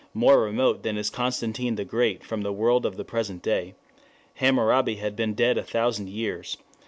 more 0.15 0.41
remote 0.41 0.81
than 0.81 0.97
is 0.97 1.11
Constantine 1.11 1.75
the 1.75 1.85
Great 1.85 2.23
from 2.23 2.41
the 2.41 2.51
world 2.51 2.87
of 2.87 2.97
the 2.97 3.05
present 3.05 3.43
day.... 3.43 3.75
Hammurabi 4.37 4.95
had 4.95 5.15
been 5.15 5.35
dead 5.35 5.59
a 5.59 5.63
thousand 5.63 6.09
years... 6.09 6.57